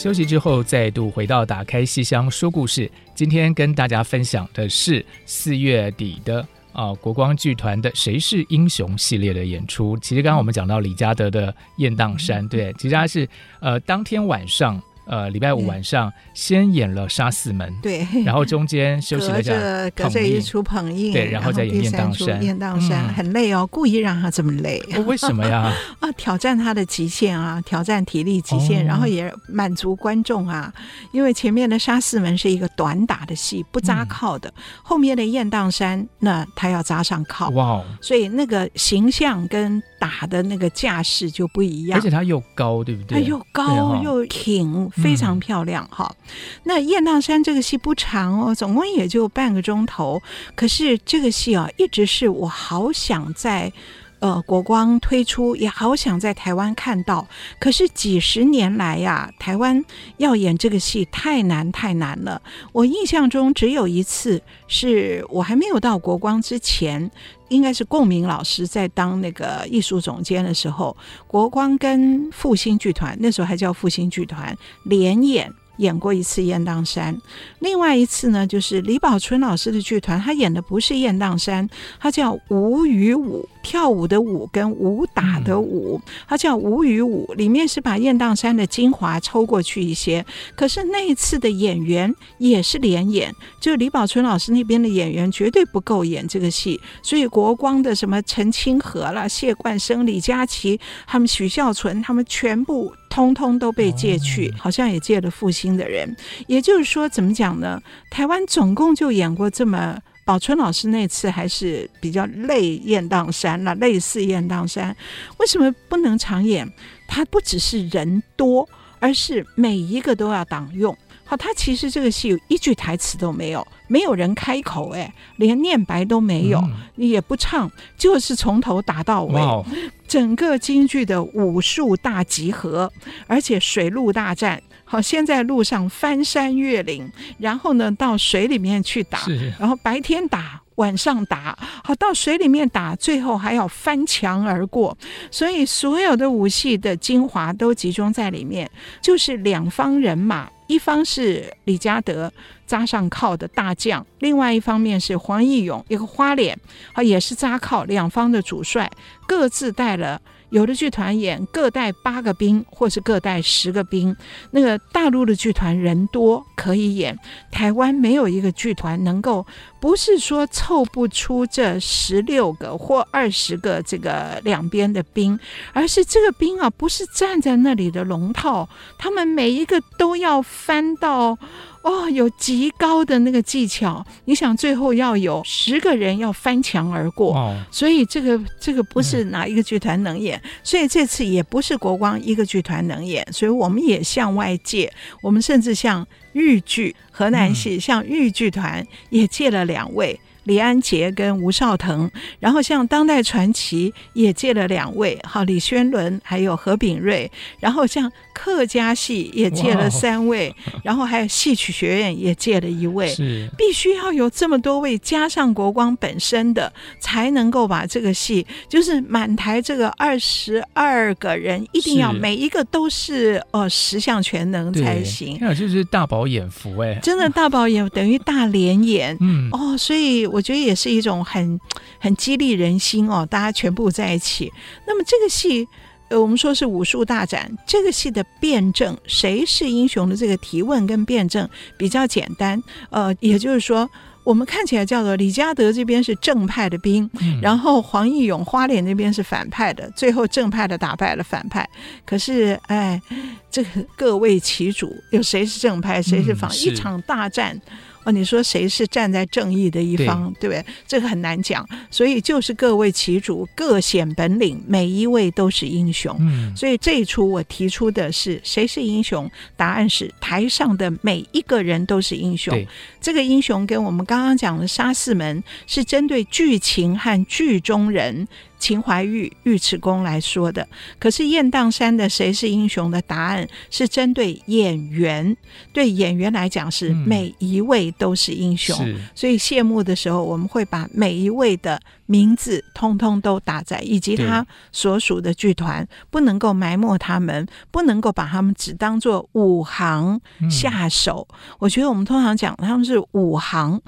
[0.02, 2.90] 休息之后，再度回到打开戏箱说故事。
[3.14, 9.96] 今天跟大家分享的是四月底的啊国光剧团的《谁是英雄》系列的演出。
[10.00, 14.82] 其实刚刚我们讲到李嘉德的《雁荡山》，对，其实他是呃当天晚上。
[15.12, 19.52] 呃，礼拜五晚上先演了《杀四门》，对， 然后中间休息了一下，
[19.94, 22.42] 隔着一出捧印，对，然后再演雁荡山。
[22.42, 24.82] 雁荡山很累哦，故意让他这么累。
[25.06, 25.70] 为什么呀？
[26.00, 30.74] 啊，挑战他的极限啊，挑战体力极限，然后也满足观众啊。
[31.12, 34.50] 因为前面的《杀四门》是一个短打的戏，不扎靠的；
[34.82, 37.50] 后面的雁荡山，那他要扎上靠。
[37.50, 42.00] 哇，所以那个形象跟打的那个架势就不一样。
[42.00, 43.22] 而且他又高，对不对？
[43.22, 44.90] 他又高又挺。
[45.02, 50.22] 非常漂亮哈，嗯、那雁荡山这个戏不长哦，总共也就半个钟头。
[50.56, 53.72] 可是这个戏啊，一直是我好想在
[54.22, 57.28] 呃国光推出，也好想在台湾看到。
[57.60, 59.84] 可是几十年来呀、台湾
[60.18, 62.42] 要演这个戏太难太难了。
[62.72, 67.12] 我印象中只有一次，是我还没有到国光之前。
[67.50, 70.96] 应该是共鸣老师在当那个艺术总监的时候，
[71.28, 75.54] 国光跟复兴剧团，那时候还叫复兴剧团联演。
[75.82, 77.16] 演过一次《雁荡山》，
[77.60, 81.68] 另外一次呢，就是李宝春老师的剧团，他演的不是《雁荡山》，
[82.00, 90.24] 他叫舞与舞，跳舞的舞跟武打的舞，他叫舞与舞，里面是把《雁荡山》的精华抽过去一些。
[90.56, 102.94] 可是那一次的演员也是连演，就李宝春老师那边的演员绝对不够演这个戏，所以国光的什么陈清河啦、谢冠生、李佳琦，他们许孝存，他们全部。
[103.12, 106.16] 通通都被借去，好像也借了复兴的人。
[106.48, 107.80] 也就是说，怎么讲呢？
[108.10, 114.96] 台湾总共就演过这么，宝春老师那次还是比较类雁荡山了，类似雁荡山。
[115.40, 116.66] 为什么不能常演？
[117.06, 118.68] 它不只是人多，
[119.00, 120.98] 而是每一个都要挡用。
[121.26, 129.64] 好，他其实这个戏一句台词都没有，没有人开口，哎，连念白都没有，嗯、也不唱，就是从头打到尾，哇
[130.12, 132.92] 整个京剧的武术大集合，
[133.28, 134.62] 而且水陆大战。
[134.84, 139.20] 好，先在路上翻山越岭，然后呢到水里面去打，
[139.58, 140.62] 然后白天打。
[140.76, 144.98] 晚上打，好，到水里面打，最后还要翻墙而过，
[145.30, 148.68] 所以所有的武戏的精华都集中在里面。
[149.00, 152.32] 就是两方人马，一方是李嘉德
[152.66, 156.58] 扎上靠的大将，另外一方面是黄义勇，一个花脸，
[156.94, 158.90] 啊，也是扎靠，两方的主帅
[159.28, 160.22] 各自带了。
[160.52, 164.16] 有的剧团演各带八个兵，或是各带十个兵。
[164.52, 167.18] 那个大陆的剧团人多可以演，
[167.52, 169.46] 台湾没有一个剧团能够，
[169.82, 175.38] 不是说凑不出这十六个或二十个这个两边的兵，
[175.74, 181.38] 而是这个兵啊，不是站在那里的龙套，他们每一个都要翻到。
[181.84, 200.20] 哦，有极高的那个技巧，你想最后要有十个人要翻墙而过，哦、所以这个这个不是哪一个剧团能演，嗯、所以这次也不是国光一个剧团能演，所以我们也向外界，我们甚至向豫剧河南戏，嗯、向豫剧团也借了两位。
[200.44, 230.31] 李安杰跟吴绍腾，然后像当代传奇也借了两位，好，李宣伦还有何炳瑞，然后像客家戏也借了三位，然后还有戏曲学院也借了一位，是必须要有这么多位加上国光本身的，才能够把这个戏，就是满台这个二十二个人，一定要每一个都是哦十项全能才行，那就是大饱眼福哎，真的大饱眼等于大连演，嗯哦，所以。
[230.32, 231.60] 我觉得也是一种很
[232.00, 234.52] 很激励人心哦，大家全部在一起。
[234.88, 235.68] 那么这个戏，
[236.10, 243.90] 呃，我们说是武术大展，这个戏的辩证，谁是英雄的这个提问跟辩证比较简单，呃，也就是说。
[244.24, 251.68] 我们看起来叫做李嘉德这边是正派的兵，嗯、然后黄义勇花脸那边是反派的，最后正派的打败了反派。
[252.06, 253.02] 可是，哎，
[253.50, 257.60] 这个各为其主，有谁是正派，谁是反，嗯、是一场大战。
[258.04, 260.66] 哦，你说谁是站在正义的一方，对，不对？
[260.88, 266.16] 这个很难讲，所以就是各为其主，各显本领，每一位都是英雄。
[266.20, 269.30] 嗯，所以这一出我提出的是谁是英雄？
[269.56, 272.56] 答案是台上的每一个人都是英雄。
[273.00, 278.28] 这个英雄跟我们刚刚讲的杀四门是针对剧情和剧中人。
[278.62, 280.66] 秦怀玉、尉迟恭来说的，
[281.00, 285.36] 可是雁荡山的谁是英雄的答案是针对演员，
[285.74, 288.78] 对演员来讲是每一位都是英雄。
[288.86, 300.22] 嗯、所以谢幕的时候，我们会把每一位的名字通通都打在，以及他所属的剧团，不能够埋没他们，不能够把他们只当做武行
[300.52, 301.28] 下手。
[301.32, 303.82] 嗯、我觉得我们通常讲他们是武行。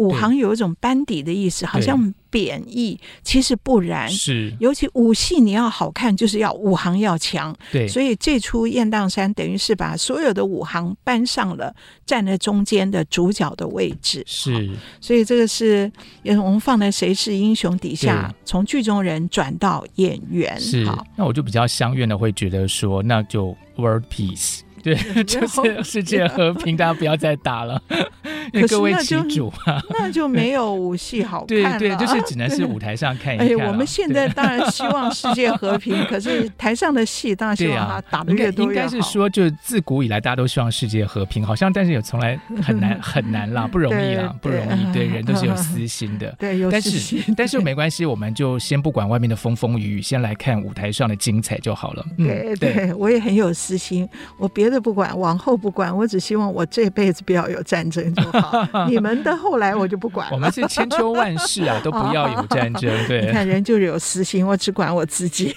[0.00, 4.08] 武行有一种班底的意思，好像贬义，其实不然。
[4.08, 7.54] 是，尤其武戏你要好看，就是要武行要强。
[7.70, 11.74] 对，所以这出《雁荡山》等于是把所有的武行搬上了
[12.06, 14.24] 站在中间的主角的位置。
[14.26, 14.70] 是，
[15.02, 15.92] 所以这个是
[16.24, 20.58] 我们放在《谁是英雄》底下，从剧中人转到演员。
[20.58, 20.82] 是，
[21.14, 24.60] 那我就比较相怨的会觉得说，那就 World Peace。
[24.82, 27.80] 对，就是世界和平，大家不要再打了。
[28.68, 31.78] 各为其主啊， 那就没有武戏好看了。
[31.78, 33.46] 对对，就是 只能是舞台上看一看。
[33.46, 38.86] 哎，我们现在当然希望世界和平，可是台上的戏当然希望他打的越多越好。
[38.86, 44.92] 应该是说，就自古以来大家都希望世界和平，好像但是也从来很难很难啦，不容易啦，不容易。
[44.92, 46.34] 对，人都是有私心的。
[46.38, 47.22] 对，有私心。
[47.26, 52.04] 但是但是没关系，我们就先不管外面的风风雨雨，先来看舞台上的精彩就好了。
[52.16, 58.66] 对对，我也很有私心，我别的不管，往后不管，我只希望我这辈子不要有战争就好。
[58.88, 60.32] 你们的后来我就不管了。
[60.34, 62.90] 我们是千秋万世啊， 都不要有战争。
[63.06, 65.54] 对，你看人就是有私心，我只管我自己。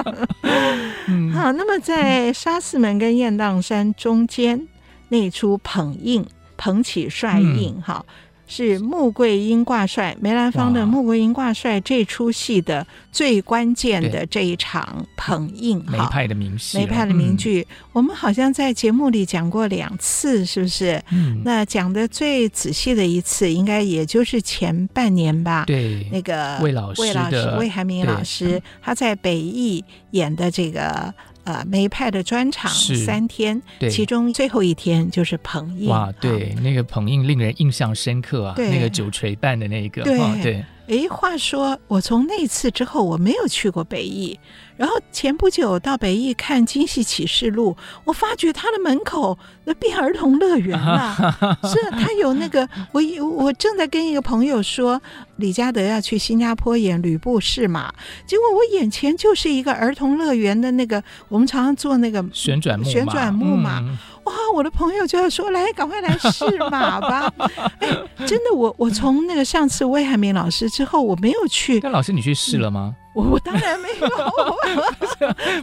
[1.06, 4.66] 嗯、好，那么在沙四门跟雁荡山中间
[5.08, 6.24] 那一出捧印，
[6.56, 8.14] 捧起帅印，哈、嗯。
[8.48, 21.00] 是穆桂英挂帅，梅兰芳的《穆桂英挂帅》这出戏的最关键的这一场捧印，梅派的名戏，梅派的名剧，嗯、我们好像在节目里讲过两次，是不是？
[21.10, 25.64] 嗯，那讲的最仔细的一次，应该也就是前半年吧。
[25.66, 31.14] 对，那个魏老师，魏老师，魏海明老师，他在北艺演的这个。
[31.48, 35.88] 呃，梅派的专场三天，其中最后一天就是捧印。
[35.88, 40.62] 哇，对，那个捧印令人印象深刻啊，那个九锤半的那一个，对对。
[40.88, 44.38] 哎，话说我从那次之后，我没有去过北艺。
[44.78, 47.72] 然后前不久到北艺看《京戏启示录》，
[48.04, 51.14] 我发觉他的门口那变儿童乐园了。
[51.64, 53.02] 是，他有那个， 我
[53.36, 54.98] 我正在跟一个朋友说，
[55.36, 57.92] 李嘉德要去新加坡演吕布试马，
[58.24, 62.90] 结果我眼前就是一个儿童乐园的那个，我们常常坐那个旋转木马。
[62.90, 63.80] 旋转木马。
[63.80, 64.34] 嗯哇！
[64.54, 67.32] 我的朋友就要说：“来，赶快来试马吧！”
[67.80, 67.88] 哎，
[68.26, 71.80] 真的，我我从那个上次魏海明老师之后，我没有去。
[71.82, 72.94] 那老师，你去试了吗？
[73.12, 74.08] 我我当然没有。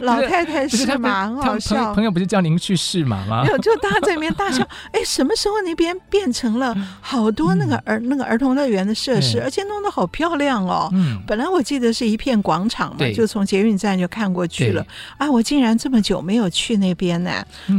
[0.02, 1.94] 老太太是马很好笑。
[1.94, 3.44] 朋友不是叫您去试马吗？
[3.44, 4.66] 没有，就大家在那边大笑。
[4.92, 10.88] 哎，什么时候那边变成了好多那个儿那个儿童乐园的设施，而且弄得好漂亮哦。
[10.92, 11.22] 嗯。
[11.26, 14.86] 本来我记得是一片广场嘛，就从捷运站就看过去了。
[15.18, 17.30] 啊，我竟然这么久没有去那边呢！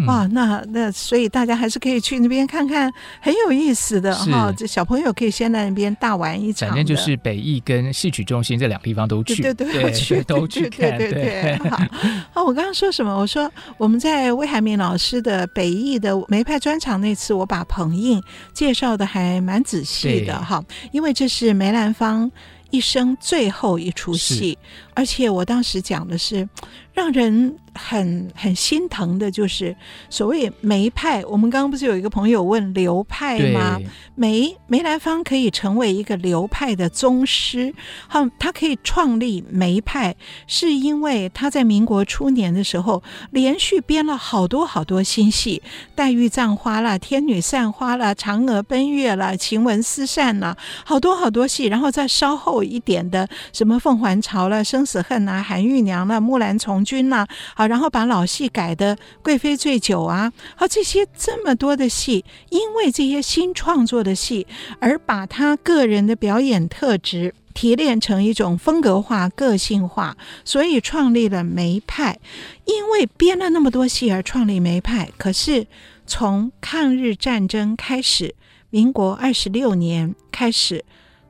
[0.07, 0.63] 哇，那。
[0.69, 4.53] 那所以大家还是可以去那边看看，很有意思的哈。
[4.55, 6.69] 这小朋友可以先在那边大玩一场。
[6.69, 10.97] 反正就是北艺跟戏曲中心这两个地方都去，对对对，去都去看。
[10.97, 11.77] 对对对，好。
[12.33, 13.17] 啊，我刚刚说什么？
[13.17, 18.21] 我说我们在魏海敏老师的北艺的梅派专场那次，我把彭印
[18.53, 22.31] 介绍的还蛮仔细的哈，因为这是梅兰芳
[22.69, 24.57] 一生最后一出戏，
[24.93, 26.47] 而且我当时讲的是
[26.97, 27.55] 让人。
[27.79, 29.75] 很很心疼的，就是
[30.09, 31.23] 所谓梅派。
[31.25, 33.77] 我们刚刚不是有一个朋友问流派吗？
[34.15, 37.71] 梅梅兰芳可以成为一个流派的宗师，
[38.07, 40.15] 好，他可以创立梅派，
[40.47, 45.61] 是因为他在民国初年的时候，连续编了好多好多新戏，
[45.93, 51.65] 《黛玉葬花》了，《天女散花》了，《嫦娥奔月》了，《晴雯诗扇》了，好多好多戏。
[51.65, 57.67] 然后再稍后一点的，什么《凤还巢》了，《生死恨》啊，《韩玉娘》了，《木兰从军》呐，好。
[57.67, 64.47] 然后把老戏改的《贵妃醉酒》啊，好，这些这么多的戏，因为这些新创作的戏，
[64.79, 72.17] 而把他个人的表演特质提炼成一种风格化、个性化，所以创立了梅派。
[72.63, 75.67] 因为编了那么多戏而创立梅派，可是
[76.05, 78.33] 从抗日战争开始，
[78.69, 80.85] 民国二十六年开始，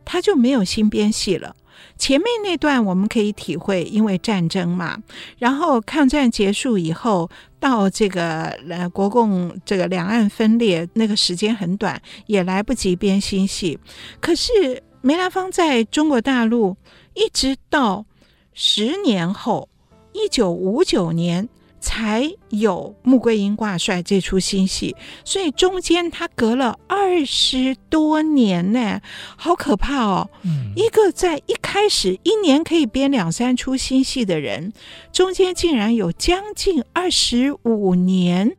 [0.05, 1.55] 他就没有新编戏了。
[1.97, 4.97] 前面那段我们可以体会，因为战争嘛，
[5.37, 13.79] 然后抗战结束以后，到这个呃国共这个两岸分裂那个时间很短，也来不及编新戏。
[14.19, 16.75] 可是梅兰芳在中国大陆
[17.13, 18.05] 一直到
[18.53, 19.69] 十年后，
[20.13, 21.49] 一九五九年。
[21.87, 28.99] 才有《穆桂英挂帅》这出新戏，所以中间他隔了二十多年呢，
[29.37, 30.29] 好可怕哦！
[30.43, 34.73] 嗯、一个在一开始一年可以编两三出新戏的人，
[35.13, 38.57] 中间竟然有将近二十五年、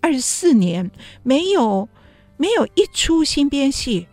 [0.00, 0.90] 二十四年
[1.22, 1.88] 没有
[2.36, 4.08] 没有一出新编戏，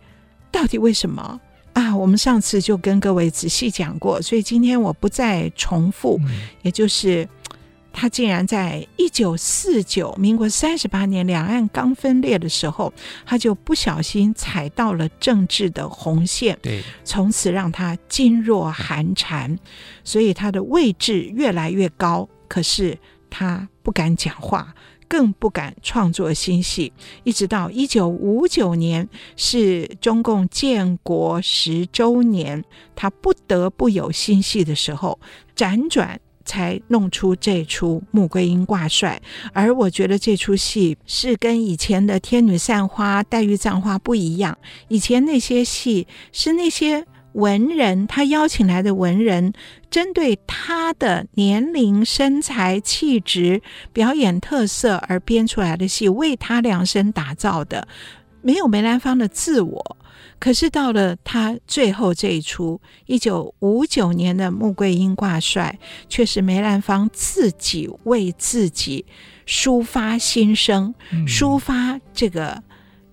[0.52, 1.40] 到底为什么
[1.72, 1.96] 啊？
[1.96, 7.28] 我们上次就跟各位仔细讲过，所以今天我不再重复，嗯、也就是。
[7.92, 12.92] 他竟然在一九四九，民国三十八年，两岸刚分裂的时候，
[13.26, 19.58] 他就不小心踩到了政治的红线，对，从此让他噤若寒蝉，
[20.02, 24.74] 所以他的位置越来越高，可是他不敢讲话，
[25.06, 26.92] 更不敢创作新戏，
[27.24, 32.64] 一直到一九五九年是中共建国十周年，
[32.96, 35.20] 他不得不有新戏的时候，
[35.54, 36.18] 辗转。
[36.44, 39.20] 才弄出这出《穆桂英挂帅》，
[39.52, 44.56] 而我觉得这出戏是跟以前的《天女散花》《黛玉葬花》不一样。
[44.88, 49.52] 以前那些戏是那些文人，他邀请来的文人，
[49.90, 53.62] 针对他的年龄、身材、气质、
[53.92, 57.88] 表演特色而编出来的戏，为他量身打造的，
[58.42, 59.96] 没有梅兰芳的自我。
[60.42, 65.78] 可是到了他最后这一出，一九五九年的《穆桂英挂帅》，
[66.08, 69.06] 却是梅兰芳自己为自己
[69.46, 72.60] 抒发心声，嗯、抒发这个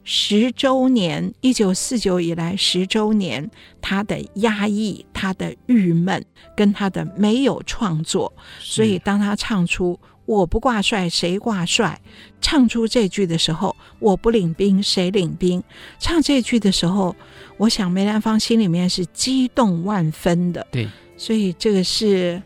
[0.03, 3.47] 十周年，一九四九以来十周年
[3.79, 6.25] 他的压抑、他的郁闷
[6.55, 8.33] 跟他的没有创作。
[8.59, 9.99] 所以当他唱出。
[10.29, 11.99] 我不挂帅，谁挂帅？
[12.39, 15.63] 唱出这句的时候，我不领兵，谁领兵？
[15.97, 17.15] 唱这句的时候，
[17.57, 20.67] 我想梅兰芳心里面是激动万分的。
[20.69, 22.39] 对，所以这个是。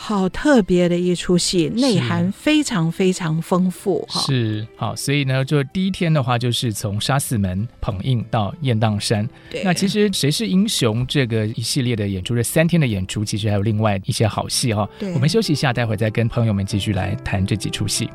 [0.00, 4.20] 好特别的一出戏，内涵非常非常丰富哈。
[4.20, 9.28] 是好，所以呢，就第一天的话，就是从杀四门捧印到雁荡山。
[9.50, 14.88] 对，那其实谁是英雄这个一系列的演出，这三天的演出，其实还有另外一些好戏哈。
[15.00, 18.08] 对，我们休息一下，待会再跟朋友们继续来谈这几出戏。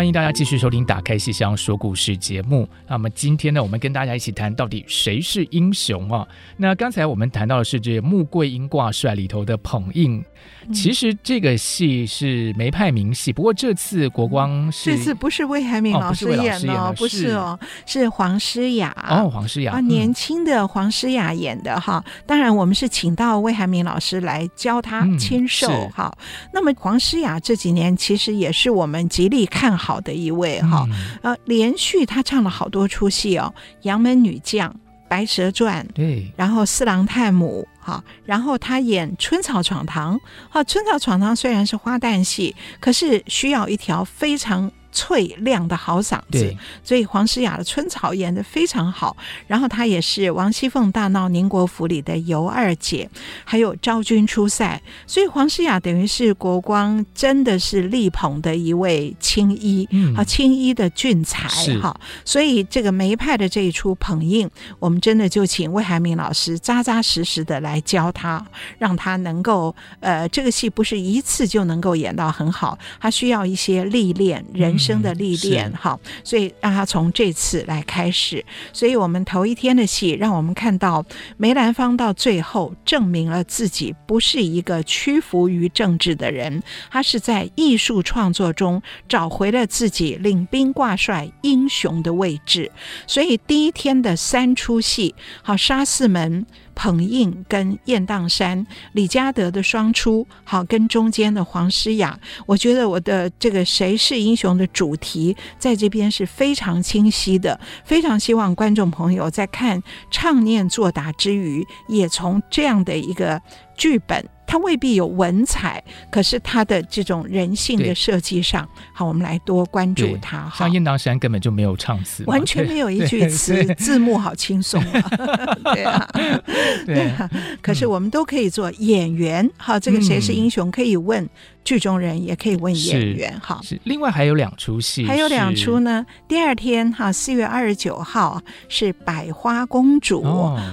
[0.00, 2.66] 欢迎大家继续收听《打开戏箱说故事》节目。
[2.88, 6.26] 那么今天呢，我们跟大家一起谈到底谁是英雄啊？
[6.56, 10.24] 那刚才我们谈到的是这《穆桂英挂帅》里头的捧印。
[10.72, 22.02] 其实这个戏是梅派名戏，不过这次国光是这次不是魏海敏老师演的，不是哦，是黄诗雅哦，黄诗雅啊，年轻的黄诗雅演的哈。
[22.26, 26.10] 当然，我们是请到魏海敏老师来教他亲授哈。
[26.54, 29.89] 那么黄诗雅这几年其实也是我们极力看好。
[29.90, 30.86] 好的一位哈，
[31.20, 34.70] 呃，连续他唱了好多出戏哦，《杨门女将》
[35.08, 40.16] 《白蛇传》对，然后《四郎探母》哈，然后他演《春草闯堂》
[40.48, 44.70] 哈，《春草闯堂》虽然是花旦戏，可是需要一条非常。
[44.92, 49.16] 脆亮的好嗓子，所以黄诗雅的春草演的非常好。
[49.46, 53.08] 然后她也是王熙凤大闹宁国府里的尤二姐，
[53.44, 54.80] 还有昭君出塞。
[55.06, 61.48] 所以黄诗雅等于是国光真的是力捧的一位青衣，嗯，好青衣的俊才
[61.80, 61.94] 哈。
[62.24, 68.44] 所以这个梅派的这一出捧印，我们真的就请魏海敏老师扎扎实实的来教他，
[68.78, 74.79] 让他能够呃这个戏不是一次就能够演到很好，他需要一些历练人。
[74.80, 78.44] 生的历练，好，所以让他从这次来开始。
[78.72, 81.04] 所以我们头一天的戏，让我们看到
[81.36, 92.72] 梅兰芳到最后证明了自己不是一个屈服于政治的人，他是在艺术创作中找回了自己领兵挂帅英雄的位置。
[93.06, 96.46] 所以第一天的三出戏，好，杀四门。
[96.80, 113.42] 彭应跟雁荡山，李嘉德的双出，好跟中间的黄诗雅，我觉得我的这个谁是英雄的主题在这边是非常清晰的，非常希望观众朋友在看唱念作答之余，也从这样的一个
[113.76, 114.26] 剧本。
[114.50, 115.80] 它未必有文采，
[116.10, 120.50] 可是它的这种人性的设计上，好，我们来多关注它。
[120.52, 125.56] 像雁荡山根本就没有唱词，完全没有一句词，字幕好轻松啊！
[125.72, 126.08] 对啊，
[126.84, 127.30] 对啊。
[127.62, 131.28] 可是我们都可以做演员，好，这个谁是英雄可以问。
[131.62, 133.78] 剧中人也可以问演员哈，是。
[133.84, 136.04] 另外还有两出戏，还有两出呢。
[136.26, 140.22] 第二天哈，四月二十九号是百花公主，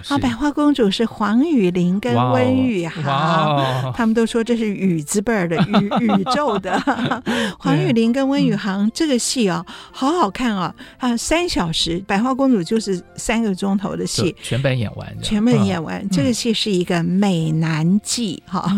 [0.08, 6.82] 啊，百花公主是黄雨玲跟温宇航，他们都说这是宇字辈的宇 宇宙的。
[7.60, 16.08] 黄雨玲跟温宇航这个戏啊，好好看哦啊，三小时，百花公主就是三个钟头的戏，全本演完，全本演完。
[16.10, 18.72] 这个戏是一个美男计哈，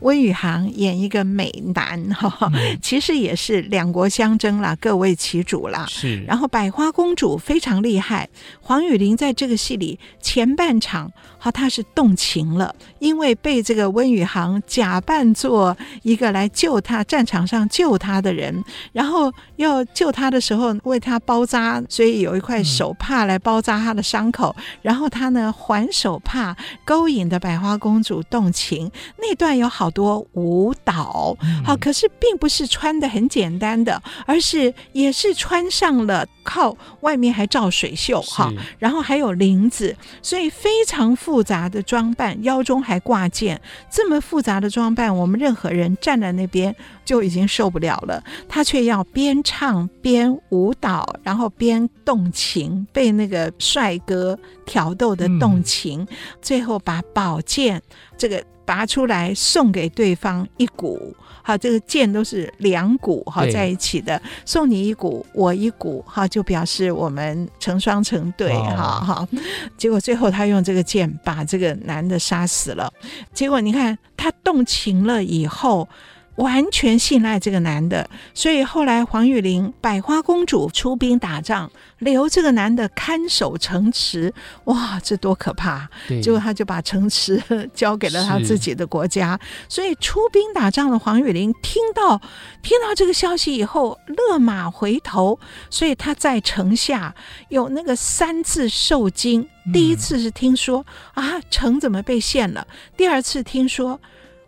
[0.00, 1.49] 温宇航演一个美。
[1.74, 2.50] 男哈，
[2.82, 5.86] 其实也是两国相争啦，各为其主啦。
[5.88, 8.28] 是，然后百花公主非常厉害，
[8.60, 31.36] 黄雨玲在这个戏里前半场，哈，她是动情了，因为被这个温宇航假扮做一个来救她战场上救她的人，然后要救她的时候为她包扎，所以有一块手帕来包扎她的伤口，嗯、然后她呢还手帕勾引的百花公主动情，那段有好多舞蹈。
[31.64, 43.60] 好，可是并不是穿的很简单的，而是也是穿上了，靠外面还罩水袖哈，然后还有领子，所以非常复杂的装扮，腰中还挂件，
[43.90, 46.74] 这么复杂的装扮，我们任何人站在那边
[47.04, 57.80] 就已经受不了了，他却要边唱边舞蹈，然后边动情，被那个帅哥挑逗的动情，嗯、最后把宝剑
[58.16, 61.14] 这个拔出来送给对方一股。
[61.42, 69.28] 好，这个剑都是两股哈在一起的，送你一股，我一股，哈，就表示我们成双成对，哈哈。
[69.76, 72.92] 结果最后他用这个剑把这个男的杀死了。
[73.32, 75.88] 结果你看他动情了以后。
[76.36, 84.32] 完全信赖这个男的，所以后来黄玉玲百花公主出兵打仗，留这个男的看守城池，
[84.64, 85.86] 哇，这多可怕！
[86.22, 87.42] 结果他就把城池
[87.74, 89.38] 交给了他自己的国家。
[89.68, 92.18] 所以出兵打仗的黄玉玲听到
[92.62, 95.38] 听到这个消息以后，勒马回头。
[95.68, 97.14] 所以他在城下
[97.50, 102.66] 有那个三次受惊，第一次是听说、嗯、啊城怎么被陷了，
[102.96, 104.00] 第二次听说。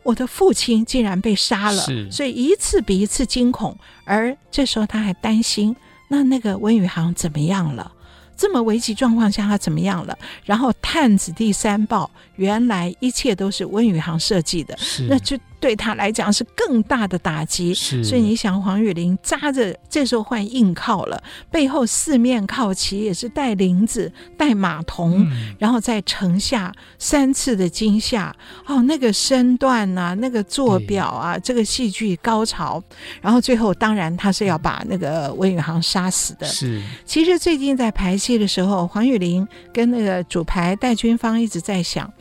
[0.02, 3.76] 我的父亲竟然被杀了，所以一次比一次惊恐。
[4.04, 5.74] 而这时候他还担心，
[6.08, 7.92] 那那个温宇航怎么样了？
[8.36, 10.18] 这么危急状况下他怎么样了？
[10.44, 14.76] 然后探子第三报，原来一切都是温宇航设计的，
[15.08, 15.38] 那就。
[15.62, 28.34] 对他来讲是更大的打击，所以你想黄雨玲扎着，这时候换硬靠了，背后四面靠齐也是带领子、带马童，嗯、然后在城下三次的惊吓，
[28.66, 32.82] 哦，那个身段啊，那个坐表啊，这个戏剧高潮，
[33.20, 36.46] 然后最后当然他是要把那个温宇航杀死的。
[36.46, 42.12] 是，其实最近在排戏的时候，黄雨玲跟那个主排戴军芳一直在想，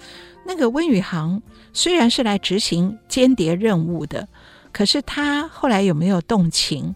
[0.45, 1.41] 那个温宇航。
[1.73, 4.27] 虽然是来执行间谍任务的，
[4.71, 6.93] 可是他后来有没有动情？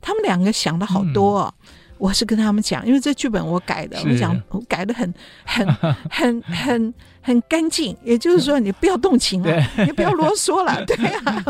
[0.00, 1.54] 他们两个想的好多哦。
[1.60, 5.12] 嗯、我是跟他们讲，因为这剧本我改的，我讲我改的很
[5.44, 5.66] 很
[6.10, 6.94] 很很。
[7.26, 11.44] 很干净，也就是说，你不要动情了，你 不要啰嗦了， 对啊。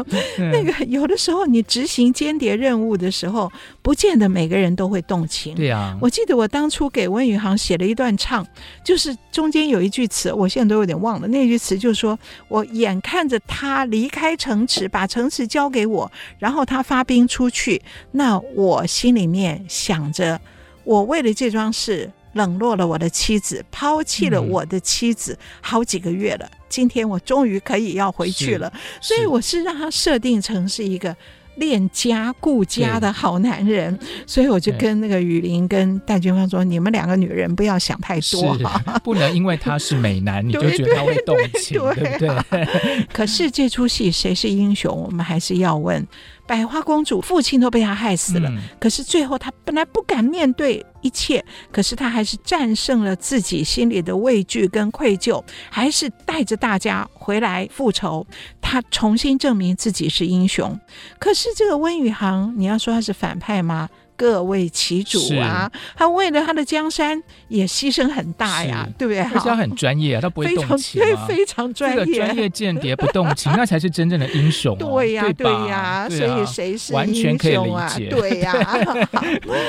[0.50, 3.52] 那个有的时候，你执行间谍任务的时候，
[3.82, 5.54] 不见得每个人都会动情。
[5.54, 5.94] 对啊。
[6.00, 8.46] 我记得我当初给温宇航写了一段唱，
[8.82, 11.28] 就是中间有一句词，我现在都有点忘了。
[11.28, 12.18] 那句词就是说，
[12.48, 20.40] 我眼看着他离开城池，把城池交给我，然后他发兵出去，那我心里面想着，
[20.84, 22.10] 我为了这桩事。
[22.36, 26.46] 冷落了我的妻子，抛弃了我的妻子好几个月了。
[26.52, 31.16] 嗯、今天我终于可以要回去了，所以我是让他设定成是一个
[31.56, 33.98] 恋家顾家的好男人。
[34.26, 42.68] 所以我就跟那个雨林跟戴君芳说：“你们两个女人不要想太多哈，不能因为他是美男 你就觉得他会动情，对不对？
[43.12, 46.06] 可是这出戏谁是英雄，我们还是要问。”
[46.46, 58.26] 百花公主父亲都被他害死了，嗯、可是最后他本来不敢面对一切，可是他还是战胜了自己心里的畏惧跟愧疚，还是带着大家回来复仇。
[58.60, 60.78] 他重新证明自己是英雄。
[61.18, 63.88] 可是这个温宇航，你要说他是反派吗？
[64.16, 69.22] 各为其主啊，他为了他的江山也牺牲很大呀，对不对？
[69.22, 78.54] 而且他很专业啊，他不会动情啊，非常专业，这个专业间谍不动情， 那才是真正的英雄啊，对呀，对呀，对呀，所以谁是完全可以理解， 对呀，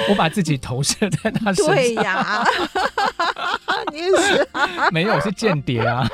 [0.09, 2.45] 我把自己投射在他身上， 对呀。
[3.91, 4.47] 你是
[4.91, 6.07] 没有，我是间谍啊！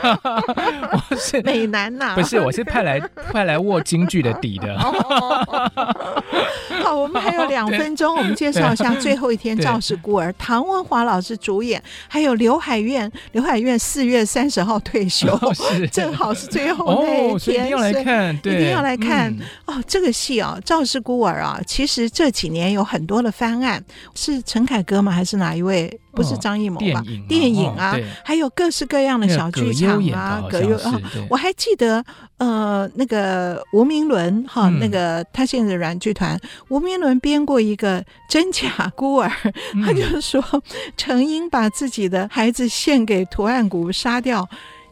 [1.09, 2.99] 我是美男呐、啊，不是，我是派来
[3.31, 4.77] 派来握京剧的底的。
[6.83, 15.53] 好，我们还有两分钟，我们介绍一下最后一天赵氏孤儿，唐文华老师主演，还有刘海燕，刘海燕四月三十号退休，哦、
[15.91, 19.83] 正好是最后那一天，哦、一定要来看，对，一定要来看、嗯、哦。
[19.85, 23.83] 这个戏啊，赵氏孤儿啊，其实这几年有很多的翻案，
[24.15, 25.11] 是陈凯歌吗？
[25.11, 25.99] 还是哪一位？
[26.15, 26.99] 不是张艺谋吧？
[26.99, 32.05] 哦、电影、啊，还有各式各样的小剧场啊，葛优啊，我还记得，
[32.37, 39.31] 呃，那个吴明伦哈，嗯、那个他现在的软剧团，吴明伦编过一个真假孤儿，
[39.73, 40.41] 嗯、他就说
[40.97, 44.47] 程英把自己的孩子献给图案谷杀掉。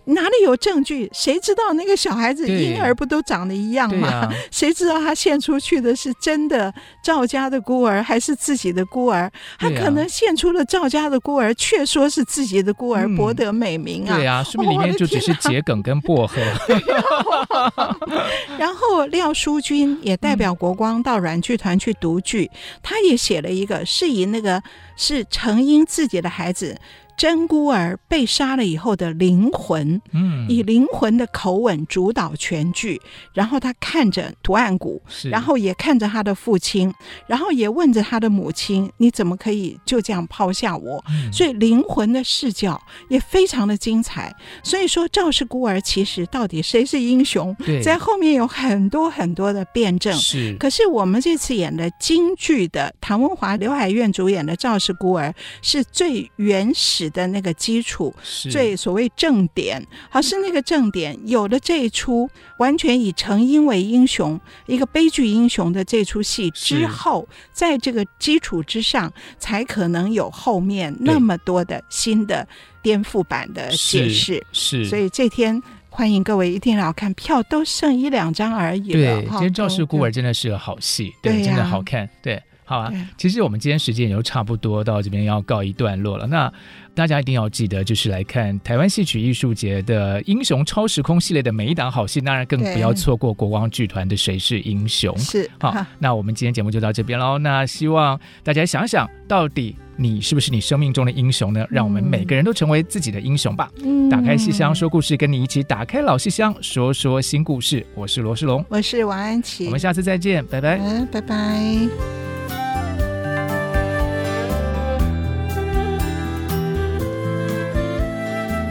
[0.06, 1.10] 哪里有证据？
[1.14, 4.08] 谁知道那个小孩子婴儿不都长得一样吗？
[4.08, 6.74] 啊、 谁知道他献出去的是真的
[7.04, 9.32] 赵家的孤儿，还是自己的孤儿？
[9.60, 14.18] 他可能献出了赵家的孤儿，却说是自己的孤儿，嗯、博得美名啊！
[14.18, 16.42] 对啊，说明里面就只是桔梗跟薄荷。
[18.58, 24.62] 然后廖淑君也代表国光到软剧团去读剧，嗯、他也写了一个，是以那个
[24.96, 26.76] 是程英自己的孩子。
[27.18, 33.00] 真孤儿被杀了以后的灵魂，嗯，以灵魂的口吻主导全剧，
[33.34, 36.94] 然后他看着图案谷，然后也看着他的父亲，
[37.28, 44.36] 然后也问着他的母亲：“你怎么可以就这样抛下我？”嗯、所以灵魂的视角也非常的精彩。
[44.64, 50.14] 所以说，赵氏孤儿其实到底谁是英雄，在后面有很多很多的辩证。
[50.14, 58.14] 是，可是我们这次演的京剧的唐文华、刘海燕主演的赵氏孤儿是最原始的那个基础，
[58.50, 72.48] 最所谓正点，好是那个正点，有了这一出完全以程婴为英雄，一个悲剧英雄的这出戏之后，在这个基础之上，才可能有后面那么多的新的
[72.82, 74.46] 颠覆版的解释。
[74.52, 79.22] 是，所以这天欢迎各位一定要看，票都剩一两张而已了。
[79.22, 82.42] 对，今天《赵氏孤儿》真的是个好戏，对，真的好看，对。
[82.72, 86.26] 好啊，其实我们今天时间也就差不多到这边要告一段落了。
[86.26, 86.52] 那
[86.94, 95.14] 大家一定要记得，就是来看台湾戏曲艺术节的英雄超时空系列的每一档好戏，当然更不要错过国光剧团的《谁是英雄》。
[95.20, 97.38] 是好，那我们今天节目就到这边喽。
[97.38, 101.66] 那希望大家想想，到底你是不是你生命中的英雄呢？
[101.70, 103.70] 让我们每个人都成为自己的英雄吧。
[103.84, 107.86] 嗯，打开戏箱说故事，跟你一起打开老戏箱，说说新故事。
[107.96, 112.41] 我是罗世龙，我是王安琪，我们下次再见，拜拜，嗯，拜拜。